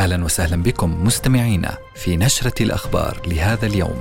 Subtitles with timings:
[0.00, 4.00] أهلا وسهلا بكم مستمعينا في نشرة الأخبار لهذا اليوم.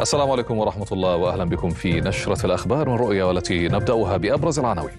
[0.00, 4.94] السلام عليكم ورحمة الله واهلا بكم في نشرة الأخبار من رؤيا والتي نبدأها بأبرز العناوين.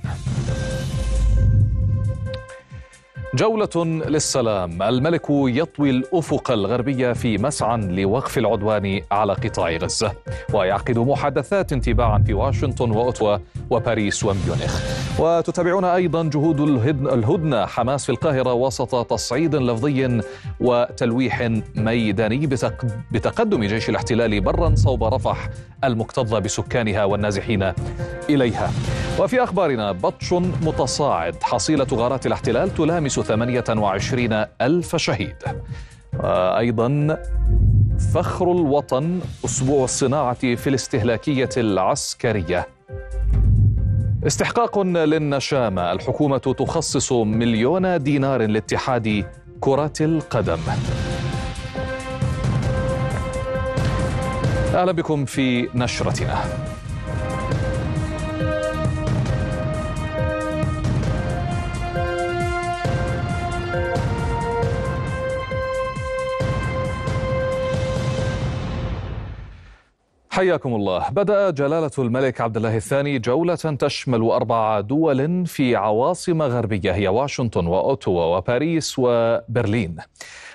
[3.35, 4.81] جولة للسلام.
[4.81, 10.11] الملك يطوي الأفق الغربي في مسعى لوقف العدوان على قطاع غزة.
[10.53, 13.37] ويعقد محادثات تباعا في واشنطن وأوتوا
[13.69, 14.81] وباريس وميونخ.
[15.19, 16.59] وتتابعون أيضا جهود
[17.07, 17.65] الهدنة.
[17.65, 20.21] حماس في القاهرة وسط تصعيد لفظي
[20.59, 22.47] وتلويح ميداني
[23.11, 25.49] بتقدم جيش الاحتلال برا صوب رفح
[25.83, 27.73] المكتظة بسكانها والنازحين
[28.29, 28.71] إليها.
[29.19, 31.43] وفي أخبارنا بطش متصاعد.
[31.43, 35.35] حصيلة غارات الاحتلال تلامس 28 ألف شهيد.
[36.57, 37.17] أيضا
[38.13, 42.67] فخر الوطن أسبوع الصناعة في الاستهلاكية العسكرية.
[44.27, 45.91] استحقاق للنشامة.
[45.91, 49.25] الحكومة تخصص مليون دينار لاتحاد
[49.59, 50.59] كرة القدم.
[54.75, 56.43] أهلا بكم في نشرتنا.
[70.33, 71.09] حياكم الله.
[71.09, 77.67] بدأ جلالة الملك عبد الله الثاني جولة تشمل أربع دول في عواصم غربية هي واشنطن
[77.67, 79.97] وأوتوا وباريس وبرلين.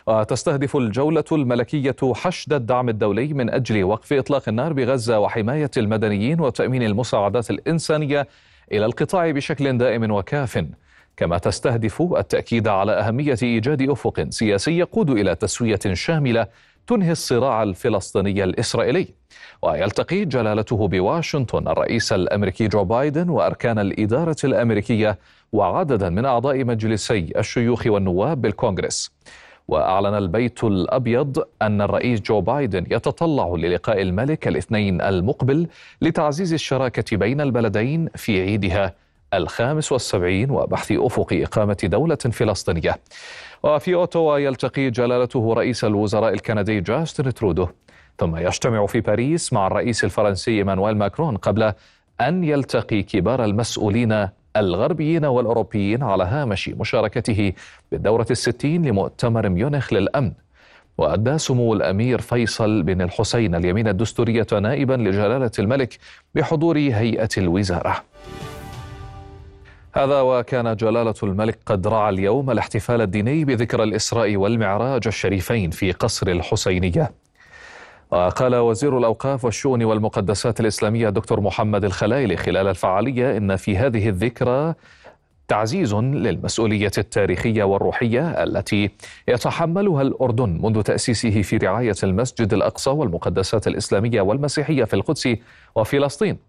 [0.06, 6.82] وتستهدف الجولة الملكية حشد الدعم الدولي من أجل وقف إطلاق النار بغزة وحماية المدنيين وتأمين
[6.82, 8.28] المساعدات الإنسانية
[8.72, 10.64] إلى القطاع بشكل دائم وكاف.
[11.16, 16.46] كما تستهدف التأكيد على أهمية إيجاد أفق سياسي يقود إلى تسوية شاملة
[16.88, 19.08] تنهي الصراع الفلسطيني الإسرائيلي.
[19.62, 25.18] ويلتقي جلالته بواشنطن الرئيس الأمريكي جو بايدن وأركان الإدارة الأمريكية
[25.52, 29.10] وعددا من أعضاء مجلسي الشيوخ والنواب بالكونغرس.
[29.68, 35.66] وأعلن البيت الأبيض أن الرئيس جو بايدن يتطلع للقاء الملك الاثنين المقبل
[36.02, 38.94] لتعزيز الشراكة بين البلدين في عيدها
[39.34, 42.96] الخامس والسبعين وبحث أفق إقامة دولة فلسطينية.
[43.62, 47.68] وفي أوتوا يلتقي جلالته رئيس الوزراء الكندي جاستن ترودو.
[48.18, 51.72] ثم يجتمع في باريس مع الرئيس الفرنسي إيمانويل ماكرون قبل
[52.20, 57.52] أن يلتقي كبار المسؤولين الغربيين والأوروبيين على هامش مشاركته
[57.92, 60.32] بالدورة الستين لمؤتمر ميونخ للأمن.
[60.98, 65.98] وأدى سمو الأمير فيصل بن الحسين اليمين الدستورية نائبا لجلالة الملك
[66.34, 68.04] بحضور هيئة الوزارة.
[69.98, 76.26] هذا وكان جلالة الملك قد رعى اليوم الاحتفال الديني بذكرى الإسراء والمعراج الشريفين في قصر
[76.28, 77.10] الحسينية.
[78.10, 84.74] وقال وزير الأوقاف والشؤون والمقدسات الإسلامية دكتور محمد الخلايلي خلال الفعالية إن في هذه الذكرى
[85.48, 88.90] تعزيز للمسؤولية التاريخية والروحية التي
[89.28, 95.28] يتحملها الأردن منذ تأسيسه في رعاية المسجد الأقصى والمقدسات الإسلامية والمسيحية في القدس
[95.74, 96.47] وفلسطين.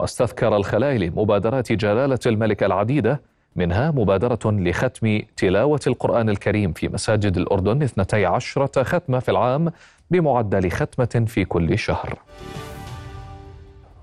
[0.00, 3.20] واستذكر الخلايلي مبادرات جلالة الملك العديدة
[3.56, 9.72] منها مبادرة لختم تلاوة القرآن الكريم في مساجد الأردن 12 ختمة في العام
[10.10, 12.18] بمعدل ختمة في كل شهر.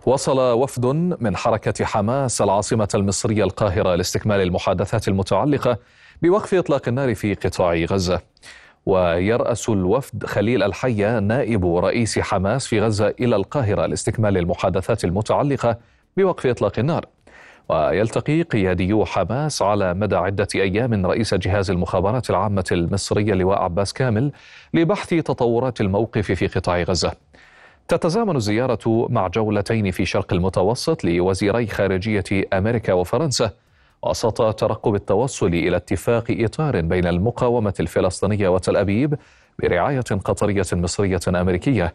[0.06, 0.86] وصل وفد
[1.20, 5.78] من حركة حماس العاصمة المصرية القاهرة لاستكمال المحادثات المتعلقة
[6.22, 8.22] بوقف إطلاق النار في قطاع غزة.
[8.86, 15.78] ويرأس الوفد خليل الحية نائب رئيس حماس في غزة إلى القاهرة لاستكمال المحادثات المتعلقة
[16.18, 17.06] بوقف إطلاق النار.
[17.70, 24.32] ويلتقي قياديو حماس على مدى عدة أيام رئيس جهاز المخابرات العامة المصرية لواء عباس كامل
[24.74, 27.12] لبحث تطورات الموقف في قطاع غزة
[27.88, 33.52] تتزامن الزيارة مع جولتين في شرق المتوسط لوزيري خارجية أمريكا وفرنسا
[34.04, 39.16] وسط ترقب التوصل إلى اتفاق إطار بين المقاومة الفلسطينية وتل أبيب
[39.60, 41.94] برعاية قطرية مصرية أمريكية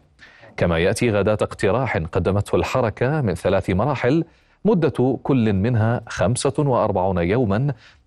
[0.56, 4.24] كما يأتي غداة اقتراح قدمته الحركة من ثلاث مراحل
[4.64, 7.58] مدة كل منها 45 يوما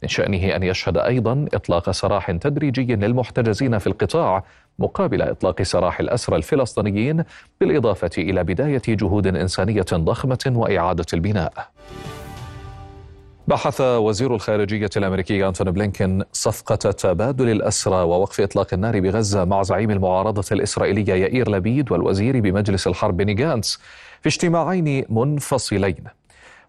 [0.03, 4.43] من شأنه أن يشهد أيضا إطلاق سراح تدريجي للمحتجزين في القطاع
[4.79, 7.23] مقابل إطلاق سراح الأسرى الفلسطينيين
[7.59, 11.53] بالإضافة إلى بداية جهود إنسانية ضخمة وإعادة البناء.
[13.49, 19.91] بحث وزير الخارجية الأمريكي أنتوني بلينكين صفقة تبادل الأسرى ووقف إطلاق النار بغزة مع زعيم
[19.91, 23.79] المعارضة الإسرائيلية يائير لبيد والوزير بمجلس الحرب بني جانتس
[24.21, 26.03] في اجتماعين منفصلين.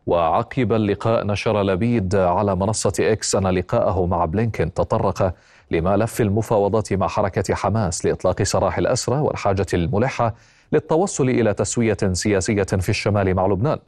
[0.07, 5.35] وعقب اللقاء نشر لبيد على منصة إكس أن لقاءه مع بلينكين تطرق
[5.71, 10.35] لملف المفاوضات مع حركة حماس لإطلاق سراح الأسرى والحاجة الملحة
[10.73, 13.79] للتوصل إلى تسوية سياسية في الشمال مع لبنان.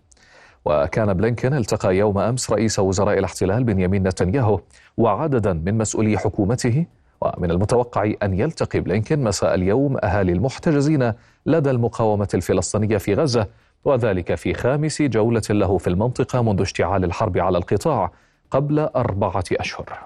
[0.64, 4.60] وكان بلينكين التقى يوم أمس رئيس وزراء الاحتلال بنيامين نتنياهو
[4.96, 6.86] وعددا من مسؤولي حكومته
[7.20, 11.12] ومن المتوقع أن يلتقي بلينكن مساء اليوم أهالي المحتجزين
[11.46, 13.46] لدى المقاومة الفلسطينية في غزة
[13.84, 18.12] وذلك في خامس جولة له في المنطقة منذ اشتعال الحرب على القطاع
[18.50, 19.98] قبل أربعة أشهر.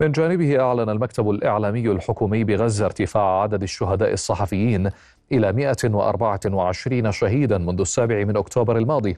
[0.00, 4.90] من جانبه أعلن المكتب الإعلامي الحكومي بغزة ارتفاع عدد الشهداء الصحفيين
[5.32, 9.16] إلى 124 شهيدا منذ السابع من أكتوبر الماضي.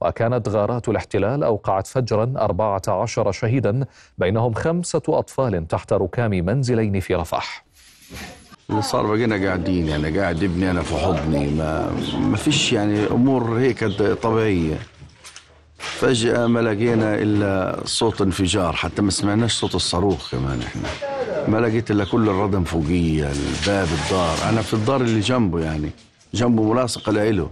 [0.00, 3.86] وكانت غارات الاحتلال أوقعت فجرا 14 شهيدا
[4.18, 7.64] بينهم خمسة أطفال تحت ركام منزلين في رفح.
[8.80, 11.90] صار بقينا قاعدين يعني قاعد ابني أنا في حضني ما
[12.20, 13.84] ما فيش يعني أمور هيك
[14.22, 14.78] طبيعية.
[15.80, 20.88] فجأة ما لقينا إلا صوت انفجار حتى ما سمعناش صوت الصاروخ كمان إحنا.
[21.48, 24.36] ما لقيت إلا كل الردم فوقية الباب الدار.
[24.48, 25.90] أنا في الدار اللي جنبه يعني
[26.34, 27.50] جنبه ملاصقة لإله.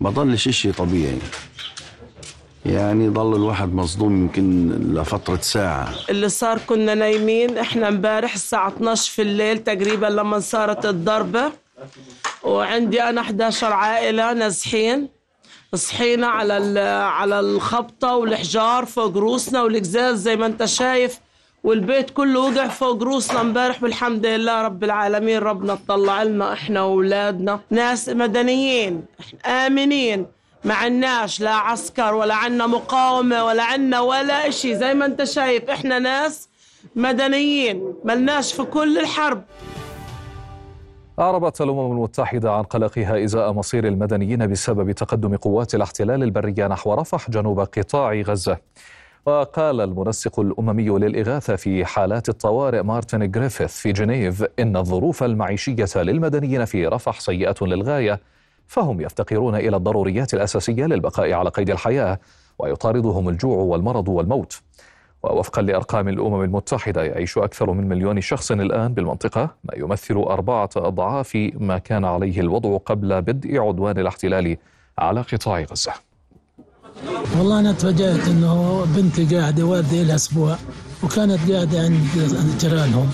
[0.00, 1.18] ما ضلش شيء طبيعي.
[2.66, 5.88] يعني ضل الواحد مصدوم يمكن لفترة ساعة.
[6.10, 11.52] اللي صار كنا نايمين إحنا امبارح الساعة 12 في الليل تقريبا لما صارت الضربة.
[12.42, 15.17] وعندي أنا 11 عائلة نازحين.
[15.74, 16.80] صحينا على
[17.12, 21.18] على الخبطة والحجار فوق روسنا والقزاز زي ما انت شايف
[21.64, 25.38] والبيت كله وقع فوق روسنا امبارح والحمد لله رب العالمين.
[25.38, 29.04] ربنا طلع لنا إحنا واولادنا ناس مدنيين
[29.46, 30.26] آمنين
[30.64, 34.76] ما عناش لا عسكر ولا عنا مقاومة ولا عنا ولا إشي.
[34.76, 36.48] زي ما انت شايف إحنا ناس
[36.96, 39.44] مدنيين ملناش في كل الحرب.
[41.18, 47.30] أعربت الأمم المتحدة عن قلقها إزاء مصير المدنيين بسبب تقدم قوات الاحتلال البرية نحو رفح
[47.30, 48.58] جنوب قطاع غزة.
[49.26, 56.64] وقال المنسق الأممي للإغاثة في حالات الطوارئ مارتن جريفيث في جنيف إن الظروف المعيشية للمدنيين
[56.64, 58.20] في رفح سيئة للغاية
[58.66, 62.18] فهم يفتقرون إلى الضروريات الأساسية للبقاء على قيد الحياة
[62.58, 64.60] ويطاردهم الجوع والمرض والموت.
[65.22, 71.36] ووفقا لأرقام الأمم المتحدة يعيش أكثر من مليون شخص الآن بالمنطقة ما يمثل أربعة أضعاف
[71.54, 74.56] ما كان عليه الوضع قبل بدء عدوان الاحتلال
[74.98, 75.92] على قطاع غزة.
[77.38, 80.56] والله أنا تفاجأت أنه بنتي قاعدة والدي لها أسبوع
[81.02, 82.06] وكانت قاعدة عند
[82.60, 83.10] جيرانهم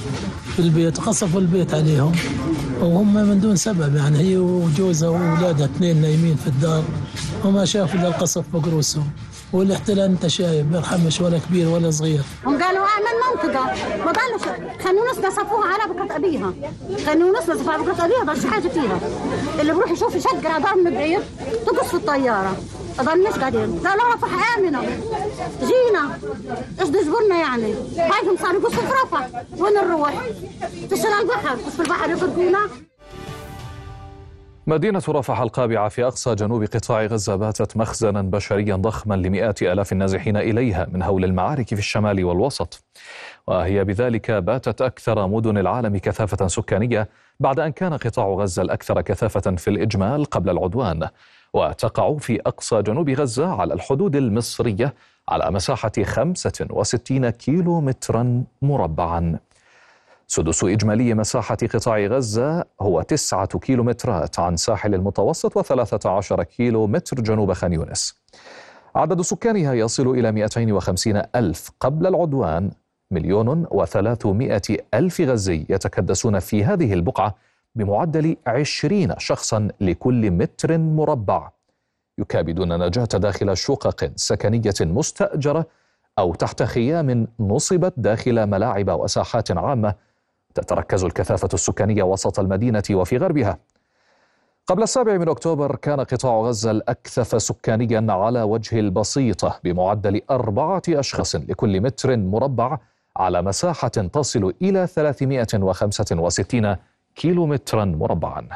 [0.57, 2.13] في البيت قصفوا البيت عليهم
[2.81, 6.85] وهم من دون سبب يعني هي وجوزها وأولادها اثنين نايمين في الدار
[7.45, 9.11] وما شافوا إلا القصف فوق رؤوسهم
[9.55, 12.23] والاحتلال انت شايف بيرحمش ولا كبير ولا صغير.
[12.47, 13.65] هم قالوا اعمل منطقة.
[14.05, 14.43] ما ضلش
[14.85, 16.53] خلوا نص نصفوها على بكرة أبيها.
[17.07, 19.01] خلوا نص نصفوها على بكرة أبيها ضلش حاجة فيها.
[19.61, 21.21] اللي بروح يشوف يشقر ضرب من بعيد
[21.67, 22.57] تقص في الطيارة.
[23.03, 24.81] ضلناش قاعدين قالوا رفح آمنة.
[25.61, 26.19] جينا.
[26.81, 29.29] إيش تجبرنا يعني؟ هايهم صاروا يقصوا في رفح.
[29.59, 30.15] وين نروح؟
[30.91, 31.57] تشيل البحر.
[31.57, 32.59] في البحر يفرقونا
[34.67, 40.37] مدينة رفح القابعة في أقصى جنوب قطاع غزة باتت مخزنا بشريا ضخما لمئات آلاف النازحين
[40.37, 42.85] إليها من هول المعارك في الشمال والوسط.
[43.47, 47.09] وهي بذلك باتت أكثر مدن العالم كثافة سكانية
[47.41, 51.09] بعد أن كان قطاع غزة الأكثر كثافة في الإجمال قبل العدوان.
[51.55, 54.95] وتقع في أقصى جنوب غزة على الحدود المصرية
[55.29, 59.39] على مساحة 65 كيلو مترا مربعا.
[60.27, 67.21] سدس إجمالي مساحة قطاع غزة هو تسعة كيلومترات عن ساحل المتوسط وثلاثة عشر كيلو متر
[67.21, 68.15] جنوب خان يونس.
[68.95, 72.71] عدد سكانها يصل إلى 250 ألف قبل العدوان.
[73.11, 74.63] مليون وثلاثمائة
[74.95, 77.35] ألف غزي يتكدسون في هذه البقعة
[77.75, 81.51] بمعدل عشرين شخصا لكل متر مربع.
[82.19, 85.67] يكابدون نجاة داخل شقق سكنية مستأجرة
[86.19, 89.95] أو تحت خيام نصبت داخل ملاعب وساحات عامة
[90.55, 93.59] تتركز الكثافة السكانية وسط المدينة وفي غربها.
[94.67, 101.37] قبل السابع من أكتوبر كان قطاع غزة الأكثف سكانيا على وجه البسيطة بمعدل أربعة أشخاص
[101.37, 102.79] لكل متر مربع
[103.17, 106.77] على مساحة تصل إلى 365
[107.15, 108.49] كيلو مترا مربعا.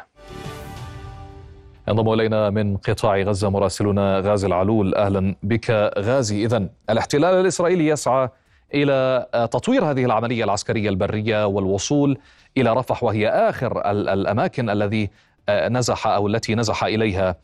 [1.89, 4.95] ينضم إلينا من قطاع غزة مراسلنا غازي العلول.
[4.95, 6.45] أهلا بك غازي.
[6.45, 8.29] إذا الاحتلال الإسرائيلي يسعى
[8.75, 12.19] إلى تطوير هذه العملية العسكرية البرية والوصول
[12.57, 15.11] إلى رفح وهي آخر الأماكن الذي
[15.51, 17.37] نزح أو التي نزح إليها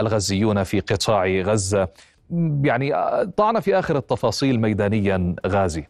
[0.00, 1.88] الغزيون في قطاع غزة.
[2.64, 2.92] يعني
[3.36, 5.86] طعن في آخر التفاصيل ميدانيا غازي.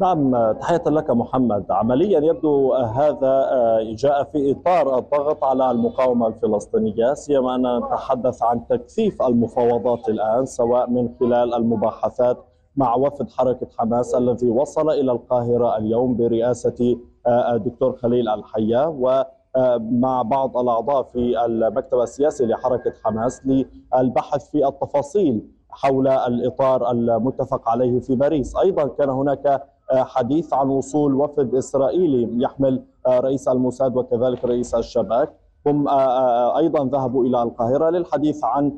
[0.00, 1.66] نعم تحية لك محمد.
[1.70, 3.48] عمليا يبدو هذا
[3.96, 10.90] جاء في إطار الضغط على المقاومة الفلسطينية سيما أننا نتحدث عن تكثيف المفاوضات الآن سواء
[10.90, 12.44] من خلال المباحثات
[12.76, 16.96] مع وفد حركة حماس الذي وصل إلى القاهرة اليوم برئاسة
[17.28, 26.08] الدكتور خليل الحيا ومع بعض الأعضاء في المكتب السياسي لحركة حماس للبحث في التفاصيل حول
[26.08, 28.56] الإطار المتفق عليه في باريس.
[28.56, 35.32] أيضا كان هناك حديث عن وصول وفد إسرائيلي يحمل رئيس الموساد وكذلك رئيس الشباك.
[35.66, 35.88] هم
[36.56, 38.72] أيضا ذهبوا إلى القاهرة للحديث عن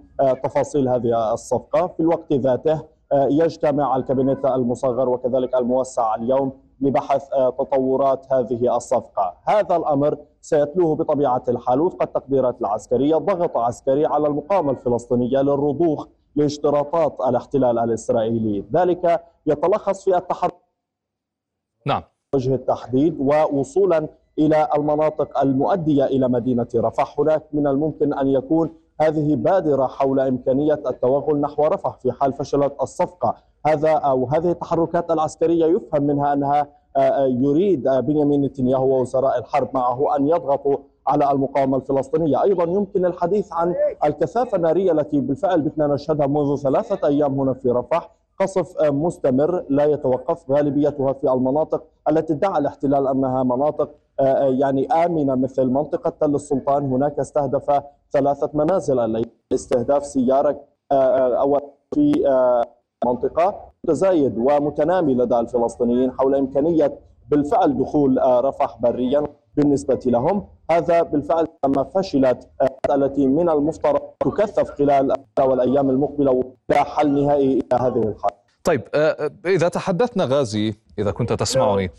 [0.45, 1.87] تفاصيل هذه الصفقة.
[1.87, 9.35] في الوقت ذاته يجتمع الكابينت المصغر وكذلك الموسع اليوم لبحث تطورات هذه الصفقة.
[9.45, 17.21] هذا الأمر سيتلوه بطبيعة الحال وفق التقديرات العسكرية ضغط عسكري على المقاومة الفلسطينية للرضوخ لاشتراطات
[17.21, 18.65] الاحتلال الإسرائيلي.
[18.73, 20.55] ذلك يتلخص في التحرك
[21.87, 22.03] نعم.
[22.35, 27.21] وجه التحديد ووصولا إلى المناطق المؤدية إلى مدينة رفح.
[27.21, 32.75] هناك من الممكن أن يكون هذه بادرة حول إمكانية التوغل نحو رفح في حال فشلت
[32.83, 33.35] الصفقة.
[33.67, 36.67] هذا أو هذه التحركات العسكرية يفهم منها أنها
[37.26, 40.76] يريد بنيامين نتنياهو ووزراء الحرب معه أن يضغطوا
[41.07, 42.43] على المقاومة الفلسطينية.
[42.43, 43.75] أيضا يمكن الحديث عن
[44.05, 48.11] الكثافة النارية التي بالفعل بتنا نشهدها منذ ثلاثة أيام هنا في رفح.
[48.40, 50.50] قصف مستمر لا يتوقف.
[50.50, 53.90] غالبيتها في المناطق التي ادعى الاحتلال أنها مناطق
[54.60, 56.84] يعني آمنة مثل منطقة تل السلطان.
[56.92, 57.82] هناك استهدف
[58.12, 60.60] ثلاثة منازل استهداف سيارة
[60.92, 61.60] أو
[61.94, 62.12] في
[63.06, 66.98] منطقة متزايد ومتنامي لدى الفلسطينيين حول إمكانية
[67.28, 69.22] بالفعل دخول رفح بريا
[69.56, 70.46] بالنسبة لهم.
[70.70, 72.48] هذا بالفعل لما فشلت
[72.90, 78.30] التي من المفترض تكثف خلال والأيام المقبلة إلى حل نهائي إلى هذه الحال
[78.64, 78.82] طيب
[79.46, 81.90] إذا تحدثنا غازي إذا كنت تسمعني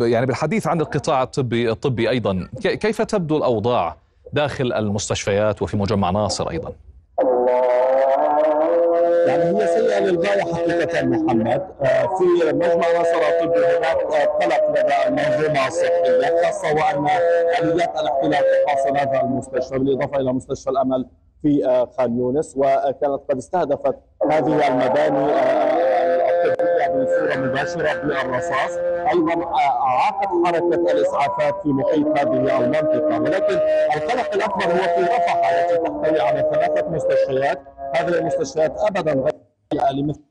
[0.00, 3.96] يعني بالحديث عن القطاع الطبي الطبي أيضا كيف تبدو الأوضاع
[4.32, 6.72] داخل المستشفيات وفي مجمع ناصر أيضا؟
[9.26, 11.66] يعني هي سيئة للغاية حقيقة محمد.
[12.18, 13.96] في مجمع ناصر الطبي هناك
[14.42, 17.06] قلق لدى المنظومة الصحية خاصة وأن
[17.62, 21.06] آليات الاحتلال تحاصر هذا المستشفى بالإضافة إلى مستشفى الأمل
[21.42, 23.94] في خان يونس وكانت قد استهدفت
[24.30, 25.32] هذه المباني
[26.44, 28.76] الطبية بصورة مباشرة بالرصاص
[29.12, 33.58] أيضا أعاقت حركة الإسعافات في محيط هذه المنطقة ولكن
[33.96, 37.60] القلق الأكبر هو في رفح التي تحتوي على ثلاثة مستشفيات.
[37.94, 39.32] هذه المستشفيات أبدا غير
[39.92, 40.27] لمثل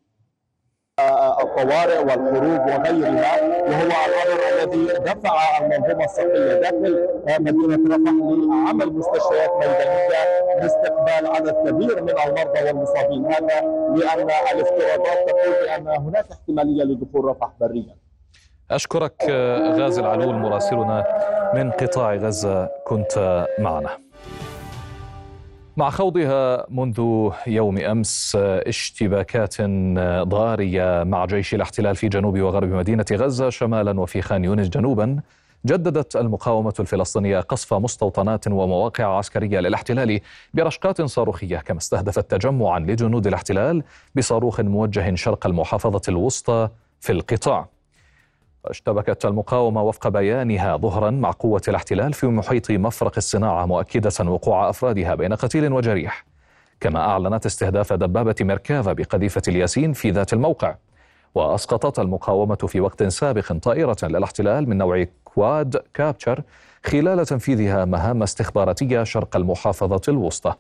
[1.42, 7.08] الطوارئ والحروب وغيرها وهو الامر الذي دفع المنظومة الصحية داخل
[7.40, 13.62] مدينة رفح لعمل مستشفيات ميدانية لاستقبال عدد كبير من المرضى والمصابين هذا
[13.96, 17.96] لأن الافتراضات تقول بأن هناك احتمالية لدخول رفح بريا.
[18.72, 19.24] أشكرك
[19.80, 21.04] غازي العلول مراسلنا
[21.54, 23.90] من قطاع غزة كنت معنا.
[25.78, 29.62] مع خوضها منذ يوم أمس اشتباكات
[30.28, 35.20] ضارية مع جيش الاحتلال في جنوب وغرب مدينة غزة شمالا وفي خان يونس جنوبا
[35.66, 40.20] جددت المقاومة الفلسطينية قصف مستوطنات ومواقع عسكرية للاحتلال
[40.54, 43.84] برشقات صاروخية كما استهدفت تجمعا لجنود الاحتلال
[44.16, 46.70] بصاروخ موجه شرق المحافظة الوسطى
[47.00, 47.77] في القطاع.
[48.70, 55.16] اشتبكت المقاومة وفق بيانها ظهرا مع قوة الاحتلال في محيط مفرق الصناعة مؤكدة وقوع أفرادها
[55.16, 56.26] بين قتيل وجريح.
[56.80, 60.76] كما أعلنت استهداف دبابة ميركافا بقذيفة الياسين في ذات الموقع.
[61.36, 66.44] وأسقطت المقاومة في وقت سابق طائرة للاحتلال من نوع كواد كابتشر
[66.86, 70.54] خلال تنفيذها مهام استخباراتية شرق المحافظة الوسطى.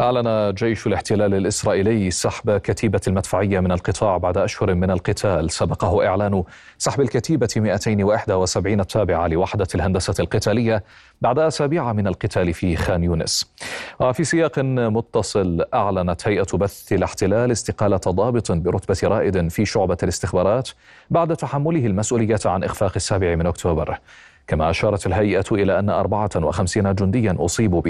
[0.00, 5.50] أعلن جيش الاحتلال الإسرائيلي سحب كتيبة المدفعية من القطاع بعد أشهر من القتال.
[5.50, 6.44] سبقه إعلان
[6.78, 10.84] سحب الكتيبة 271 التابعة لوحدة الهندسة القتالية
[11.20, 13.52] بعد أسابيع من القتال في خان يونس.
[14.00, 20.68] وفي سياق متصل أعلنت هيئة بث الاحتلال استقالة ضابط برتبة رائد في شعبة الاستخبارات
[21.10, 23.98] بعد تحمله المسؤولية عن إخفاق السابع من أكتوبر.
[24.46, 27.80] كما أشارت الهيئة إلى أن 54 جنديا أصيبوا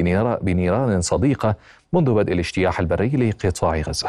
[0.42, 1.54] بنيران صديقة
[1.92, 4.08] منذ بدء الاجتياح البري لقطاع غزة.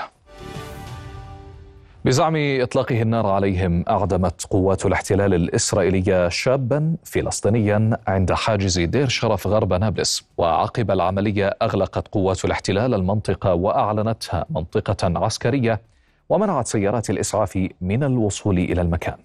[2.06, 9.74] بزعم إطلاقه النار عليهم أعدمت قوات الاحتلال الإسرائيلية شابا فلسطينيا عند حاجز دير شرف غرب
[9.74, 10.24] نابلس.
[10.38, 15.82] وعقب العملية أغلقت قوات الاحتلال المنطقة وأعلنتها منطقة عسكرية
[16.30, 19.18] ومنعت سيارات الإسعاف من الوصول إلى المكان.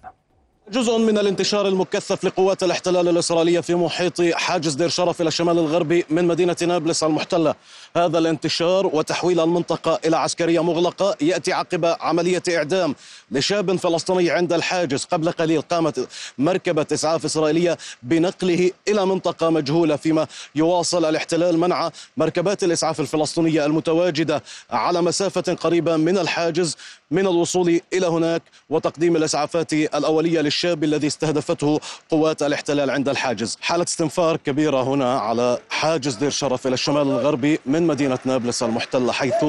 [0.71, 6.05] جزء من الانتشار المكثف لقوات الاحتلال الإسرائيلية في محيط حاجز دير شرف إلى الشمال الغربي
[6.09, 7.55] من مدينة نابلس المحتلة.
[7.95, 12.95] هذا الانتشار وتحويل المنطقة إلى عسكرية مغلقة يأتي عقب عملية إعدام
[13.31, 15.05] لشاب فلسطيني عند الحاجز.
[15.05, 16.07] قبل قليل قامت
[16.37, 24.43] مركبة إسعاف إسرائيلية بنقله إلى منطقة مجهولة فيما يواصل الاحتلال منع مركبات الإسعاف الفلسطينية المتواجدة
[24.69, 26.77] على مسافة قريبة من الحاجز
[27.11, 33.57] من الوصول إلى هناك وتقديم الإسعافات الأولية للشاب الذي استهدفته قوات الاحتلال عند الحاجز.
[33.61, 39.11] حالة استنفار كبيرة هنا على حاجز دير شرف إلى الشمال الغربي من مدينة نابلس المحتلة
[39.11, 39.45] حيث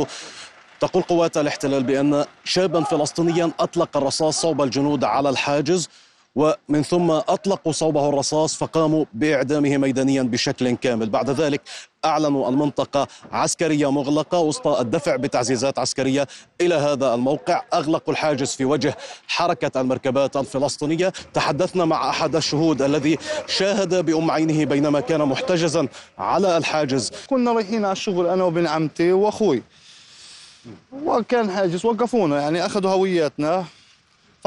[0.80, 5.88] تقول قوات الاحتلال بأن شابا فلسطينيا أطلق الرصاص صوب الجنود على الحاجز.
[6.38, 11.10] ومن ثم أطلقوا صوبه الرصاص فقاموا بإعدامه ميدانيا بشكل كامل.
[11.10, 11.60] بعد ذلك
[12.04, 16.26] أعلنوا المنطقة عسكرية مغلقة وسط الدفع بتعزيزات عسكرية
[16.60, 17.62] إلى هذا الموقع.
[17.74, 18.96] أغلقوا الحاجز في وجه
[19.28, 21.12] حركة المركبات الفلسطينية.
[21.34, 27.12] تحدثنا مع أحد الشهود الذي شاهد بأم عينه بينما كان محتجزا على الحاجز.
[27.26, 29.62] كنا رايحين على الشغل أنا وابن عمتي وأخوي.
[31.04, 33.64] وكان حاجز وقفونا يعني أخذوا هوياتنا.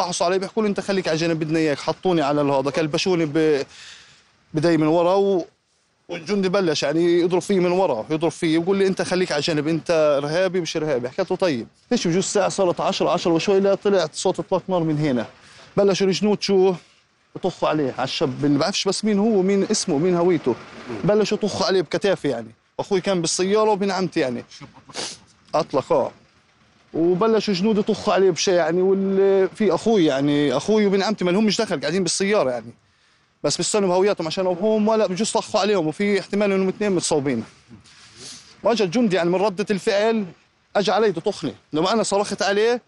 [0.01, 3.65] فحصوا علي بيحكوا لي أنت خليك على جنب بدنا إياك حطوني على هذا كلبشوني ب
[4.53, 5.46] بدي من ورا و...
[6.10, 9.67] والجندي بلش يعني يضرب فيه من ورا يضرب فيه يقول لي أنت خليك على جنب
[9.67, 11.10] أنت إرهابي مش إرهابي.
[11.10, 11.67] حكيت له طيب.
[11.91, 15.25] ليش بجوز الساعة صارت 10 10 وشوي لا طلعت صوت اطلاق نار من هنا.
[15.77, 16.74] بلشوا الجنود شو؟
[17.36, 20.55] يطخوا عليه على الشاب اللي بعرفش بس مين هو مين اسمه مين هويته.
[21.03, 22.51] بلشوا يطخوا عليه بكتافي يعني.
[22.79, 24.46] أخوي كان بالسيارة وابن عمتي يعني.
[25.55, 26.12] أطلق آه.
[26.93, 31.61] وبلشوا جنود يطخوا عليه بشيء يعني واللي في أخوي يعني أخوي وبن عمتي ما لهمش
[31.61, 32.74] دخل قاعدين بالسيارة يعني.
[33.44, 37.44] بس بيستنوا بهوياتهم عشان هم ولا بجوز طخوا عليهم وفي احتمال إنهم اثنين متصوبين.
[38.63, 40.25] واجى الجندي يعني من ردة الفعل
[40.75, 41.53] أجى علي تطخني.
[41.74, 42.81] لما أنا صرخت عليه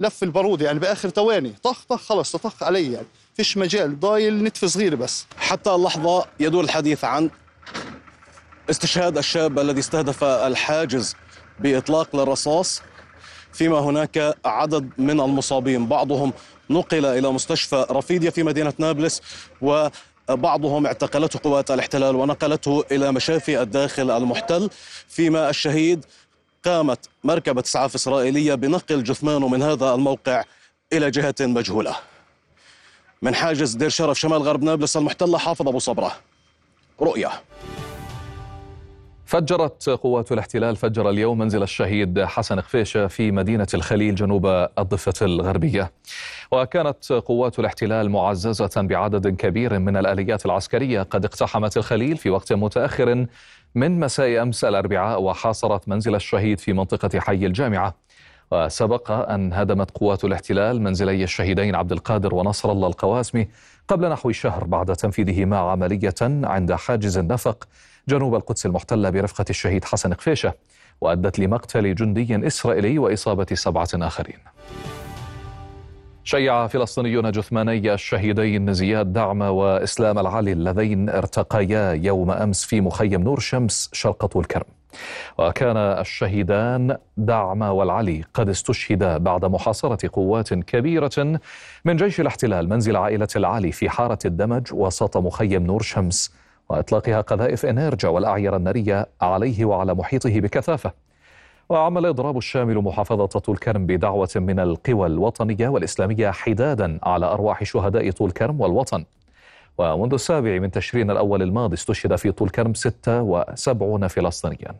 [0.00, 3.06] لف البارود يعني بآخر ثواني طخ طخ خلص طخ علي يعني.
[3.34, 5.26] فيش مجال ضايل نتف صغير بس.
[5.38, 7.30] حتى اللحظه يدور الحديث عن
[8.70, 11.16] استشهاد الشاب الذي استهدف الحاجز
[11.60, 12.82] بإطلاق للرصاص.
[13.52, 15.86] فيما هناك عدد من المصابين.
[15.86, 16.32] بعضهم
[16.70, 19.22] نقل إلى مستشفى رفيديا في مدينة نابلس
[19.60, 24.70] وبعضهم اعتقلته قوات الاحتلال ونقلته إلى مشافي الداخل المحتل.
[25.08, 26.04] فيما الشهيد
[26.64, 30.44] قامت مركبة إسعاف إسرائيلية بنقل جثمانه من هذا الموقع
[30.92, 31.96] إلى جهة مجهولة.
[33.22, 36.12] من حاجز دير شرف شمال غرب نابلس المحتلة حافظ أبو صبرة.
[37.00, 37.30] رؤية
[39.28, 44.46] فجرت قوات الاحتلال فجر اليوم منزل الشهيد حسن خفيشة في مدينة الخليل جنوب
[44.78, 45.92] الضفة الغربية.
[46.52, 53.26] وكانت قوات الاحتلال معززة بعدد كبير من الآليات العسكرية قد اقتحمت الخليل في وقت متأخر
[53.74, 57.94] من مساء أمس الأربعاء وحاصرت منزل الشهيد في منطقة حي الجامعة.
[58.52, 63.48] وسبق أن هدمت قوات الاحتلال منزلي الشهيدين عبد القادر ونصر الله القواسمي
[63.88, 67.68] قبل نحو شهر بعد تنفيذهما عملية عند حاجز النفق
[68.08, 70.52] جنوب القدس المحتلة برفقة الشهيد حسن قفيشة
[71.00, 74.38] وأدت لمقتل جندي إسرائيلي وإصابة سبعة آخرين.
[76.24, 83.40] شيع فلسطينيون جثماني الشهيدين زياد دعمة وإسلام العلي اللذين ارتقيا يوم أمس في مخيم نور
[83.40, 84.66] شمس شرق طول كرم
[85.38, 91.40] وكان الشهيدان دعمة والعلي قد استشهدا بعد محاصرة قوات كبيرة
[91.84, 96.37] من جيش الاحتلال منزل عائلة العلي في حارة الدمج وسط مخيم نور شمس.
[96.68, 100.92] وإطلاقها قذائف إنيرجا والأعيرة النارية عليه وعلى محيطه بكثافة.
[101.68, 108.10] وعمل الإضراب الشامل محافظة طول كرم بدعوة من القوى الوطنية والإسلامية حدادا على أرواح شهداء
[108.10, 109.04] طول كرم والوطن.
[109.78, 114.74] ومنذ السابع من تشرين الأول الماضي استشهد في طول كرم 76 فلسطينيا.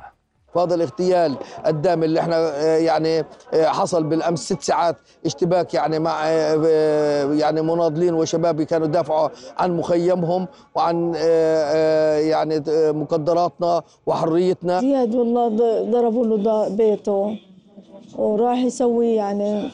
[0.55, 3.19] فهذا الاغتيال الدامي اللي إحنا آه، يعني
[3.55, 9.77] آه، حصل بالأمس ست ساعات اشتباك يعني مع آه، يعني مناضلين وشباب كانوا يدافعوا عن
[9.77, 11.15] مخيمهم وعن
[12.29, 14.81] يعني مقدراتنا وحريتنا.
[14.81, 15.49] زياد والله
[15.91, 17.37] ضربوا له بيته
[18.17, 19.71] وراح يسوي يعني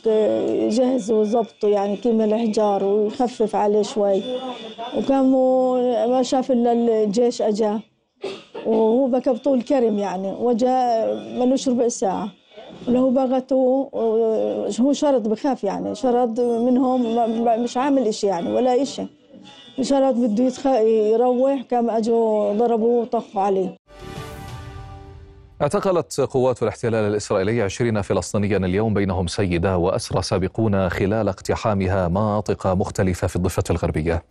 [0.69, 4.23] جهز وظبطه يعني كيما الحجار ويخفف عليه شوي.
[4.99, 5.31] وكان
[6.11, 7.81] ما شاف إلا الجيش أجاه.
[8.67, 12.29] وهو بكى بطول كرم يعني وجاء ملوش ربع ساعة
[12.89, 13.91] له بغته
[14.81, 17.01] هو شرد بخاف يعني شرد منهم
[17.63, 19.03] مش عامل إشي يعني ولا إشي
[19.81, 20.81] إشارات بده.
[20.81, 23.77] يروح كم أجوا ضربوه وطفوا عليه
[25.63, 33.27] اعتقلت قوات الاحتلال الإسرائيلي عشرين فلسطينيا اليوم بينهم سيدة وأسرى سابقون خلال اقتحامها مناطق مختلفة
[33.27, 34.25] في الضفة الغربية.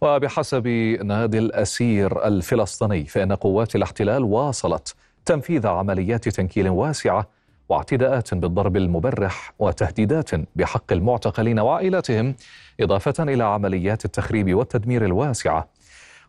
[0.00, 0.68] وبحسب
[1.04, 7.28] نادي الأسير الفلسطيني فإن قوات الاحتلال واصلت تنفيذ عمليات تنكيل واسعة
[7.68, 12.34] واعتداءات بالضرب المبرح وتهديدات بحق المعتقلين وعائلاتهم
[12.80, 15.68] إضافة إلى عمليات التخريب والتدمير الواسعة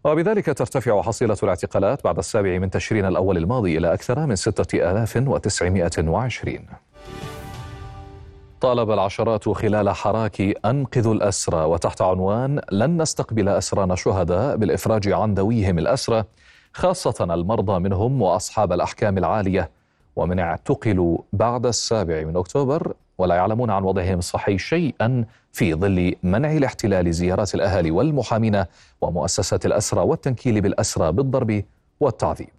[0.08, 6.60] وبذلك ترتفع حصيلة الاعتقالات بعد السابع من تشرين الأول الماضي إلى أكثر من 6920
[8.62, 15.80] طالب العشرات خلال حراك أنقذوا الأسرى وتحت عنوان لن نستقبل أسرانا شهداء بالإفراج عن ذويهم
[15.80, 16.24] الأسرى
[16.74, 19.72] خاصة المرضى منهم وأصحاب الأحكام العالية.
[20.16, 26.52] ومن اعتقلوا بعد السابع من أكتوبر ولا يعلمون عن وضعهم الصحي شيئا في ظل منع
[26.52, 28.66] الاحتلال زيارات الأهالي والمحامين
[29.02, 31.64] ومؤسسات الأسرى والتنكيل بالأسرى بالضرب
[32.00, 32.50] والتعذيب.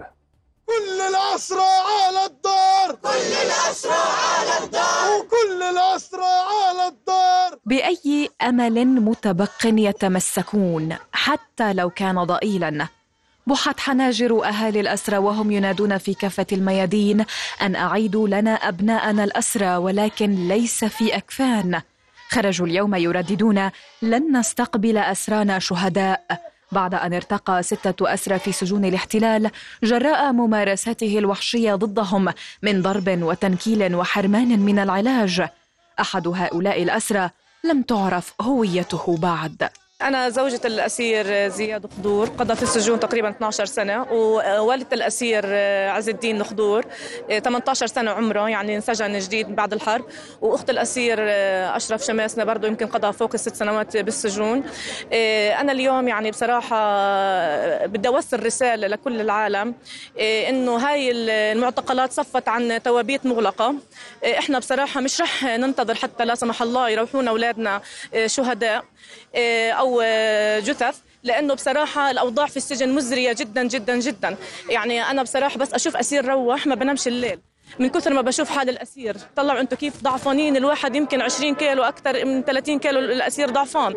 [0.66, 2.94] كل الأسرى على الدار!
[3.02, 3.92] كل الأسرى
[4.28, 5.20] على الدار!
[5.20, 7.58] وكل الأسرى على الدار!
[7.66, 12.88] بأي أمل متبق يتمسكون حتى لو كان ضئيلا؟
[13.48, 17.24] بحت حناجر أهالي الأسرى وهم ينادون في كافة الميادين
[17.62, 21.80] أن أعيدوا لنا أبناءنا الأسرى ولكن ليس في أكفان.
[22.30, 23.70] خرجوا اليوم يرددون
[24.02, 26.40] لن نستقبل أسرانا شهداء.
[26.72, 29.50] بعد أن ارتقى ستة أسرى في سجون الاحتلال
[29.82, 32.28] جراء ممارساته الوحشية ضدهم
[32.62, 35.48] من ضرب وتنكيل وحرمان من العلاج.
[36.00, 37.30] أحد هؤلاء الأسرى
[37.64, 39.68] لم تعرف هويته بعد.
[40.02, 45.46] أنا زوجة الأسير زياد خضور قضى في السجون تقريبا 12 سنة ووالدة الأسير
[45.90, 46.84] عز الدين خضور
[47.44, 50.04] 18 سنة عمره يعني انسجن جديد بعد الحرب.
[50.40, 51.18] وأخت الأسير
[51.76, 54.64] أشرف شماسنا برضه يمكن قضى فوق الست سنوات بالسجون.
[55.60, 56.76] أنا اليوم يعني بصراحة
[57.86, 59.74] بدي أوصل رسالة لكل العالم
[60.20, 63.74] إنه هاي المعتقلات صفت عن توابيت مغلقة.
[64.38, 67.80] إحنا بصراحة مش رح ننتظر حتى لا سمح الله يروحونا أولادنا
[68.26, 68.84] شهداء.
[69.72, 70.02] أو
[70.60, 74.36] جثث لأنه بصراحة الأوضاع في السجن مزرية جدا جدا جدا.
[74.70, 77.40] يعني أنا بصراحة بس أشوف أسير روح ما بنامش الليل.
[77.78, 79.16] من كثر ما بشوف حال الأسير.
[79.36, 83.94] طلعوا أنتم كيف ضعفانين؟ الواحد يمكن 20 كيلو أكثر من 30 كيلو الأسير ضعفان.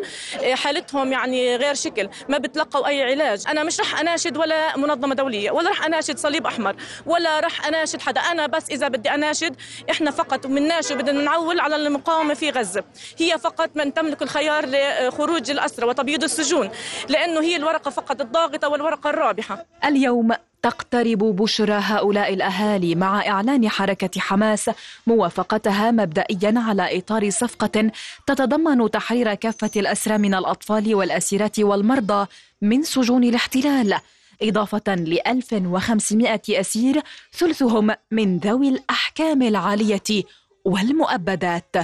[0.52, 3.44] حالتهم يعني غير شكل ما بتلقوا أي علاج.
[3.48, 8.00] أنا مش رح أناشد ولا منظمة دولية ولا رح أناشد صليب أحمر ولا رح أناشد
[8.00, 8.20] حدا.
[8.20, 9.56] أنا بس إذا بدي أناشد
[9.90, 12.84] إحنا فقط بنناشد بدنا نعول على المقاومة في غزة.
[13.18, 16.70] هي فقط من تملك الخيار لخروج الأسرى وتبييض السجون
[17.08, 19.66] لأنه هي الورقة فقط الضاغطة والورقة الرابحة.
[19.84, 24.70] اليوم تقترب بشرى هؤلاء الأهالي مع إعلان حركة حماس
[25.06, 27.90] موافقتها مبدئيا على إطار صفقة
[28.26, 32.26] تتضمن تحرير كافة الأسرى من الأطفال والأسيرات والمرضى
[32.62, 33.98] من سجون الاحتلال
[34.42, 40.22] إضافة ل 1500 أسير ثلثهم من ذوي الأحكام العالية
[40.64, 41.76] والمؤبدات.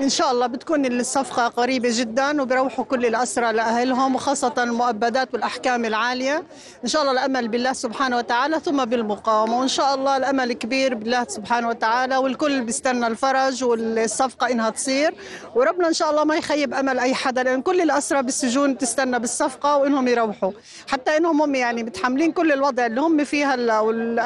[0.00, 6.42] إن شاء الله بتكون الصفقة قريبة جدا وبروحوا كل الأسرى لأهلهم وخاصة المؤبدات والأحكام العالية.
[6.84, 9.58] إن شاء الله الأمل بالله سبحانه وتعالى ثم بالمقاومة.
[9.58, 15.14] وإن شاء الله الأمل كبير بالله سبحانه وتعالى والكل بيستنى الفرج والصفقة إنها تصير.
[15.54, 19.76] وربنا إن شاء الله ما يخيب أمل أي حدا لأن كل الأسرى بالسجون تستنى بالصفقة
[19.76, 20.52] وإنهم يروحوا.
[20.88, 23.80] حتى إنهم هم يعني متحملين كل الوضع اللي هم فيه هلا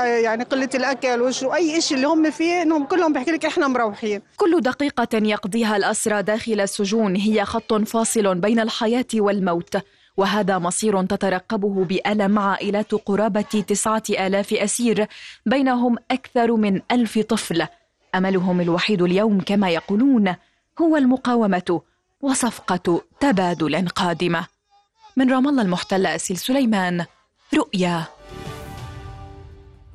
[0.04, 4.22] يعني قلة الأكل وأي شيء اللي هم فيه إنهم كلهم بيحكي لك إحنا مروحين.
[4.36, 7.16] كل دقيقة يقضي يقضيها الأسرى داخل السجون.
[7.16, 9.76] هي خط فاصل بين الحياة والموت
[10.16, 15.06] وهذا مصير تترقبه بألم عائلات قرابة تسعة آلاف أسير.
[15.46, 17.66] بينهم أكثر من ألف طفل.
[18.14, 20.34] أملهم الوحيد اليوم كما يقولون
[20.80, 21.80] هو المقاومة
[22.20, 24.46] وصفقة تبادل قادمة.
[25.16, 27.04] من رام الله المحتلة أسيل سليمان
[27.54, 28.04] رؤيا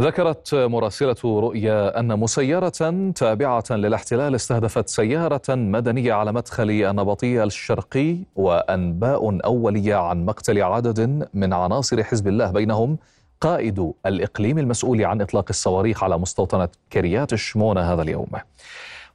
[0.03, 9.39] ذكرت مراسلة رؤيا أن مسيرة تابعة للاحتلال استهدفت سيارة مدنية على مدخل النبطية الشرقي وأنباء
[9.45, 12.97] أولية عن مقتل عدد من عناصر حزب الله بينهم
[13.41, 18.31] قائد الإقليم المسؤول عن إطلاق الصواريخ على مستوطنة كريات الشمونة هذا اليوم.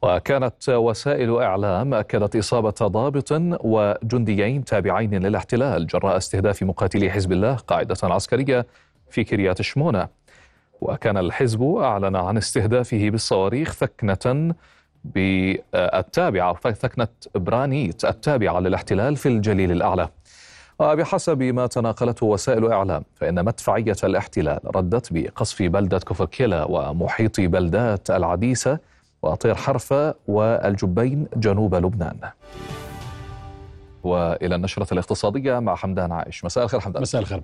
[0.03, 3.33] وكانت وسائل إعلام أكدت إصابة ضابط
[3.65, 8.67] وجنديين تابعين للاحتلال جراء استهداف مقاتلي حزب الله قاعدة عسكرية
[9.11, 10.18] في كريات شمونة
[10.81, 14.55] وكان الحزب أعلن عن استهدافه بالصواريخ ثكنة
[15.05, 20.09] بالتابعة ثكنة برانيت التابعة للاحتلال في الجليل الأعلى.
[20.79, 28.79] وبحسب ما تناقلته وسائل إعلام فإن مدفعية الاحتلال ردت بقصف بلدة كوفركيلا ومحيط بلدات العديسة
[29.23, 32.19] وطير حرفة والجبين جنوب لبنان.
[34.05, 37.03] وإلى النشرة الاقتصادية مع حمدان عائش مساء الخير حمدان.
[37.03, 37.43] مساء الخير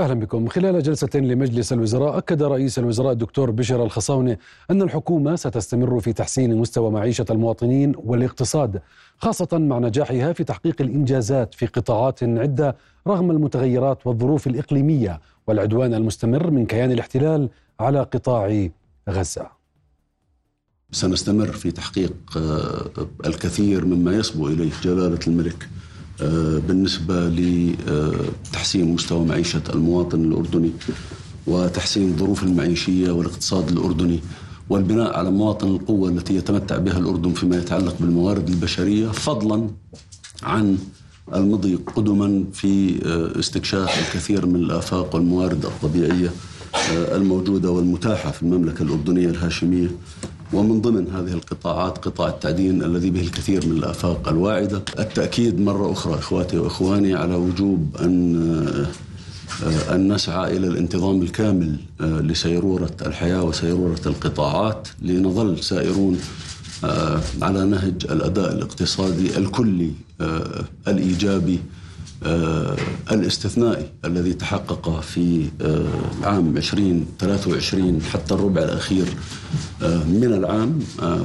[0.00, 0.48] أهلا بكم.
[0.48, 4.36] خلال جلسة لمجلس الوزراء أكد رئيس الوزراء الدكتور بشر الخصاونه
[4.70, 8.80] أن الحكومة ستستمر في تحسين مستوى معيشة المواطنين والاقتصاد
[9.18, 16.50] خاصة مع نجاحها في تحقيق الإنجازات في قطاعات عدة رغم المتغيرات والظروف الإقليمية والعدوان المستمر
[16.50, 17.48] من كيان الاحتلال
[17.80, 18.68] على قطاع
[19.10, 19.46] غزة.
[20.92, 25.68] سنستمر في تحقيق آه، الكثير مما يصبو إليه جلالة الملك.
[26.68, 30.70] بالنسبة لتحسين مستوى معيشة المواطن الأردني
[31.46, 34.20] وتحسين الظروف المعيشية والاقتصاد الأردني
[34.70, 39.68] والبناء على مواطن القوة التي يتمتع بها الأردن فيما يتعلق بالموارد البشرية فضلا
[40.42, 40.78] عن
[41.34, 46.30] المضي قدما في آه، استكشاف الكثير من الآفاق والموارد الطبيعية
[46.74, 49.88] آه، الموجودة والمتاحة في المملكة الأردنية الهاشمية.
[50.52, 56.14] ومن ضمن هذه القطاعات قطاع التعدين الذي به الكثير من الآفاق الواعدة التأكيد مرة أخرى
[56.14, 58.86] إخواتي وإخواني على وجوب أن
[59.90, 66.18] أن نسعى إلى الانتظام الكامل لسيرورة الحياة وسيرورة القطاعات لنظل سائرون
[67.42, 69.92] على نهج الأداء الاقتصادي الكلي
[70.88, 71.79] الإيجابي آه،
[73.12, 79.06] الاستثنائي الذي تحقق في آه، عام 2023 حتى الربع الأخير
[79.82, 80.78] آه، من العام